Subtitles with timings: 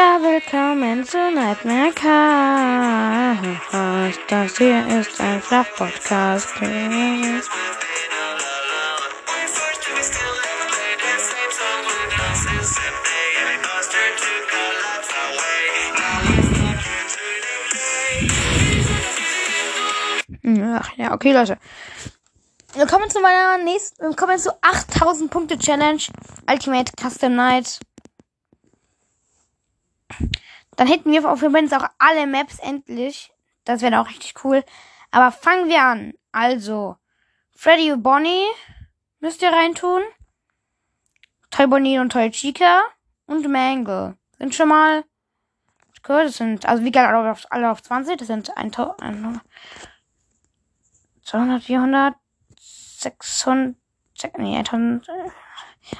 [0.00, 2.20] Ja, willkommen zu Nightmare Cast.
[4.28, 6.54] Das hier ist ein Flach-Podcast.
[20.78, 21.58] Ach ja, okay, Leute.
[22.72, 26.00] Willkommen zu meiner nächsten, willkommen zu 8000 Punkte Challenge
[26.48, 27.80] Ultimate Custom Night.
[30.76, 33.32] Dann hätten wir auf übrigens auch alle Maps endlich.
[33.64, 34.64] Das wäre auch richtig cool.
[35.10, 36.14] Aber fangen wir an.
[36.32, 36.96] Also,
[37.54, 38.46] Freddy und Bonnie
[39.20, 40.02] müsst ihr reintun.
[41.50, 42.82] Toy Bonnie und Toy Chica
[43.26, 44.16] und Mangle.
[44.38, 45.04] Sind schon mal
[46.02, 49.40] Gut, das sind, also wie gesagt, alle auf, alle auf 20, das sind 1000,
[51.22, 52.14] 200, 400,
[52.58, 53.76] 600,
[54.38, 55.06] nee, 1000,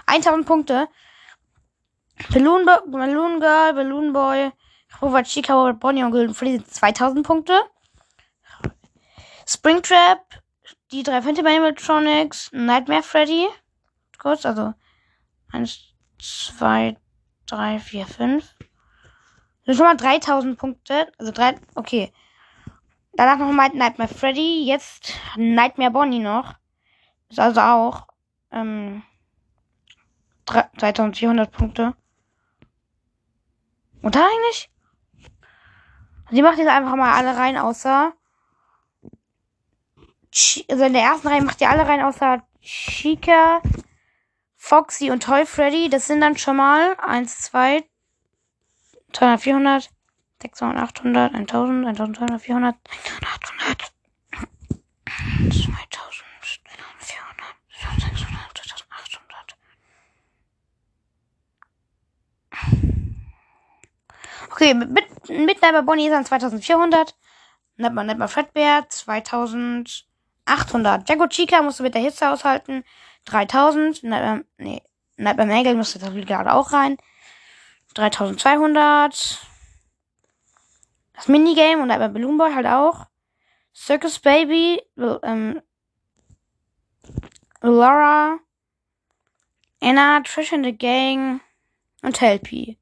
[0.06, 0.88] 1000 Punkte.
[2.32, 4.52] Balloon, Balloon Girl, Balloon Boy,
[5.02, 7.60] Robert Chica, Bonnie und Golden Freddy sind 2000 Punkte.
[9.48, 10.20] Springtrap,
[10.92, 13.48] die drei Phantom Animatronics, Nightmare Freddy.
[14.18, 14.74] Kurz, also
[15.50, 16.96] 1, 2,
[17.46, 18.54] 3, 4, 5.
[19.66, 21.10] Sind schon mal 3000 Punkte.
[21.18, 22.12] Also drei, okay.
[23.14, 24.64] Danach noch mal Nightmare Freddy.
[24.66, 26.54] Jetzt Nightmare Bonnie noch.
[27.28, 28.06] Ist also auch
[28.52, 29.02] ähm,
[30.46, 31.96] 3400 Punkte.
[34.02, 34.70] Und da eigentlich?
[36.30, 38.12] Die macht jetzt einfach mal alle rein, außer.
[40.68, 43.60] Also in der ersten Reihe macht ihr alle rein, außer Chica,
[44.56, 45.88] Foxy und Toy Freddy.
[45.88, 47.84] Das sind dann schon mal 1, 2,
[49.12, 49.90] 200, 400,
[50.40, 52.76] 600, 800, 1000, 1200, 400,
[53.22, 53.92] 800,
[64.60, 64.90] Okay, mit,
[65.30, 67.16] mit Nightmare Bonnie ist dann 2400.
[67.76, 71.08] Nightmare, Nightmare Fredbear 2800.
[71.08, 72.84] Django Chica musste mit der Hitze aushalten.
[73.24, 74.02] 3000.
[74.02, 74.82] Nightmare, nee,
[75.16, 76.98] Nightmare Mangle musste das gerade auch rein.
[77.94, 79.38] 3200.
[81.14, 83.06] Das Minigame und Nightmare Balloon Boy halt auch.
[83.74, 84.82] Circus Baby,
[85.22, 85.62] ähm,
[87.62, 88.38] Laura,
[89.80, 91.40] Anna, Trish and the Gang
[92.02, 92.79] und Helpy.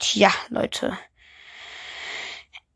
[0.00, 0.98] Tja, Leute.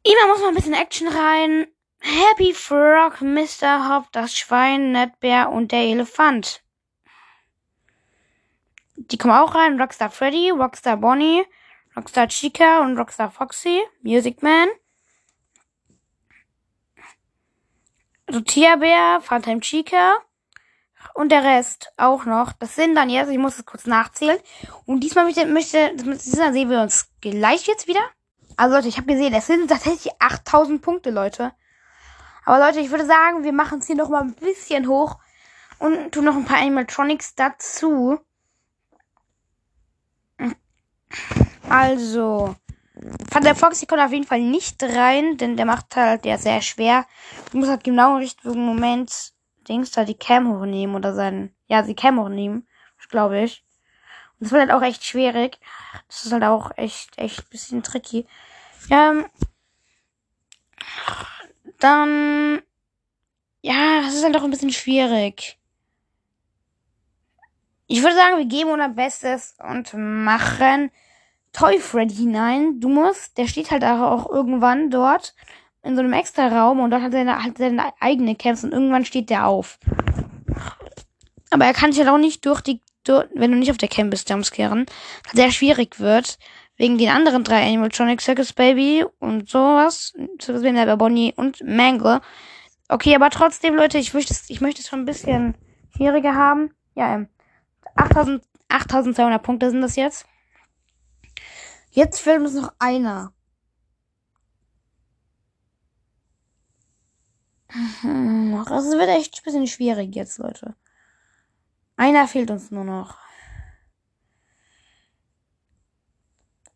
[0.03, 1.67] Immer muss mal ein bisschen Action rein.
[2.01, 3.89] Happy Frog, Mr.
[3.89, 6.63] Hop, das Schwein, Netbär und der Elefant.
[8.97, 9.81] Die kommen auch rein.
[9.81, 11.45] Rockstar Freddy, Rockstar Bonnie,
[11.97, 14.69] Rockstar Chica und Rockstar Foxy, Music Man.
[18.29, 20.19] Sotia Bär, Phantom Chica,
[21.13, 22.53] und der Rest auch noch.
[22.53, 24.39] Das sind dann jetzt, ich muss es kurz nachzählen.
[24.87, 28.01] Und diesmal möchte, möchte diesmal sehen wir uns gleich jetzt wieder.
[28.57, 31.53] Also Leute, ich habe gesehen, es sind tatsächlich 8000 Punkte, Leute.
[32.45, 35.19] Aber Leute, ich würde sagen, wir machen es hier noch mal ein bisschen hoch
[35.79, 38.19] und tun noch ein paar Animatronics dazu.
[41.69, 42.55] Also,
[43.43, 47.07] der Foxy kommt auf jeden Fall nicht rein, denn der macht halt, der sehr schwer.
[47.51, 49.34] Du musst halt genau im richtigen Moment
[49.65, 52.67] Dings da die Cam hochnehmen oder sein, ja, die Cam hochnehmen,
[53.09, 53.65] glaube ich.
[54.39, 55.59] Und das wird halt auch echt schwierig.
[56.09, 58.27] Das ist halt auch echt, echt bisschen tricky.
[58.91, 59.27] Ähm,
[61.79, 62.63] dann,
[63.63, 65.59] ja, das ist halt auch ein bisschen schwierig.
[67.87, 70.91] Ich würde sagen, wir geben unser Bestes und machen
[71.53, 72.81] Toy Freddy hinein.
[72.81, 75.35] Du musst, der steht halt auch irgendwann dort
[75.85, 79.05] in so einem extra Raum und dort hat er halt seine eigene Camps und irgendwann
[79.05, 79.79] steht der auf.
[81.51, 83.89] Aber er kann sich halt auch nicht durch die, durch, wenn du nicht auf der
[83.89, 84.87] Camp bist, Jumpscaren,
[85.33, 86.39] sehr schwierig wird.
[86.77, 90.13] Wegen den anderen drei Animatronic Circus Baby und sowas.
[90.43, 92.21] Circus Baby, Bonnie und Mangle.
[92.89, 95.55] Okay, aber trotzdem, Leute, ich möchte es, ich möchte es schon ein bisschen
[95.97, 96.75] schwieriger haben.
[96.97, 97.29] Ja, ähm,
[97.95, 100.27] 8000, 8200 Punkte sind das jetzt.
[101.91, 103.34] Jetzt fehlt uns noch einer.
[107.75, 110.75] Das wird echt ein bisschen schwierig jetzt, Leute.
[111.97, 113.19] Einer fehlt uns nur noch.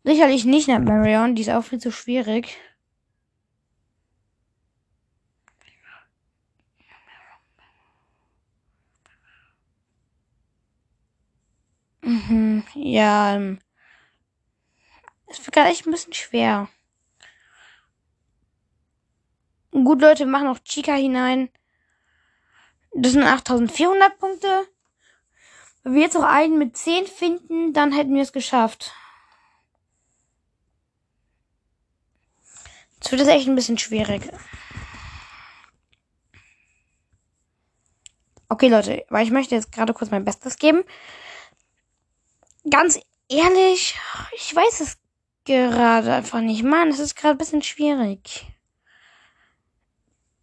[0.03, 2.57] Sicherlich nicht nach Marion, die ist auch viel zu schwierig.
[12.01, 13.59] Mhm, ja, ähm,
[15.27, 16.67] es wird gerade echt ein bisschen schwer.
[19.71, 21.49] Gut, Leute, wir machen noch Chica hinein.
[22.93, 24.67] Das sind 8400 Punkte.
[25.83, 28.93] Wenn wir jetzt noch einen mit 10 finden, dann hätten wir es geschafft.
[32.95, 34.29] Jetzt wird es echt ein bisschen schwierig.
[38.49, 40.83] Okay, Leute, weil ich möchte jetzt gerade kurz mein Bestes geben.
[42.69, 42.99] Ganz
[43.29, 43.97] ehrlich,
[44.35, 44.97] ich weiß es
[45.45, 46.63] gerade einfach nicht.
[46.63, 48.47] Mann, es ist gerade ein bisschen schwierig.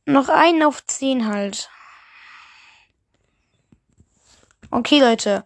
[0.06, 1.68] Noch einen auf zehn halt.
[4.70, 5.44] Okay, Leute.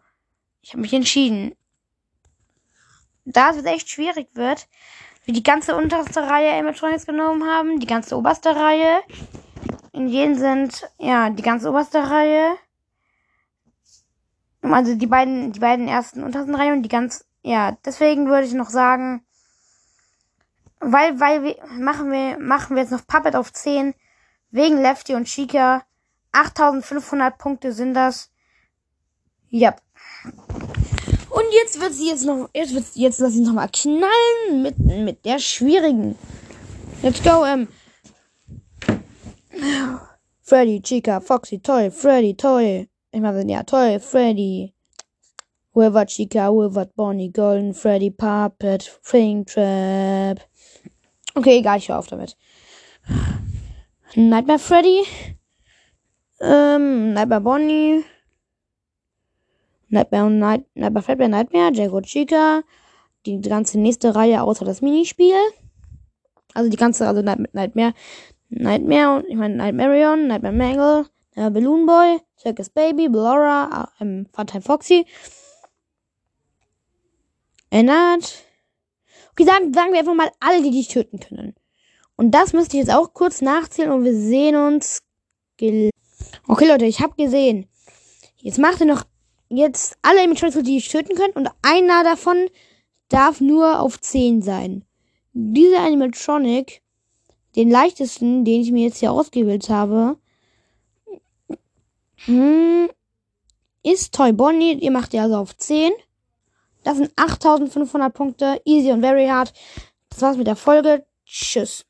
[0.61, 1.57] Ich habe mich entschieden.
[3.25, 4.69] Da es echt schwierig wird,
[5.25, 9.01] wir die ganze unterste Reihe Animatronics genommen haben, die ganze oberste Reihe.
[9.93, 12.57] In jenen sind, ja, die ganze oberste Reihe.
[14.61, 18.53] Also die beiden, die beiden ersten untersten Reihen und die ganz, ja, deswegen würde ich
[18.53, 19.25] noch sagen,
[20.81, 23.95] weil, weil wir, machen wir, machen wir jetzt noch Puppet auf 10,
[24.51, 25.85] wegen Lefty und Chica.
[26.33, 28.31] 8500 Punkte sind das.
[29.49, 29.75] Ja.
[30.25, 34.79] Und jetzt wird sie jetzt noch, jetzt wird, jetzt lass ich noch mal knallen mit,
[34.79, 36.17] mit der schwierigen.
[37.03, 37.69] Let's go, ähm.
[40.43, 42.89] Freddy, Chica, Foxy, Toy, Freddy, Toy.
[43.13, 44.75] Ich meine, ja, Toy, Freddy.
[45.73, 50.41] Whoever Chica, whoever Bonnie, Golden, Freddy, Puppet, Fring Trap.
[51.35, 52.37] Okay, egal, ich höre auf damit.
[54.17, 55.05] Nightmare Freddy.
[56.41, 58.05] Ähm, Nightmare Bonnie.
[59.89, 62.63] Nightmare und Night, Nightmare Fredbear Nightmare, Jago Chica.
[63.27, 65.35] Die ganze nächste Reihe außer das Minispiel.
[66.55, 67.95] Also die ganze, also Nightmare,
[68.49, 74.63] Nightmare und ich meine Nightmarion, Nightmare Mangle, Nightmare Balloon Boy, Circus Baby, Bellora, ähm, Funtime
[74.63, 75.07] Foxy.
[77.71, 78.45] Ennard.
[79.33, 81.55] Okay, sagen, sagen wir einfach mal alle, die dich töten können.
[82.21, 85.01] Und das müsste ich jetzt auch kurz nachzählen und wir sehen uns.
[85.57, 85.91] Okay,
[86.69, 87.67] Leute, ich habe gesehen.
[88.37, 89.05] Jetzt macht ihr noch
[89.49, 92.51] jetzt alle Animatronics, die ich töten könnt und einer davon
[93.09, 94.85] darf nur auf 10 sein.
[95.33, 96.83] Dieser Animatronic,
[97.57, 100.19] den leichtesten, den ich mir jetzt hier ausgewählt habe,
[102.27, 102.91] hm,
[103.83, 104.75] ist Toy Bonnie.
[104.75, 105.91] Ihr macht ja also auf 10.
[106.85, 108.61] Das sind 8500 Punkte.
[108.67, 109.55] Easy und very hard.
[110.11, 111.07] Das war's mit der Folge.
[111.25, 111.87] Tschüss.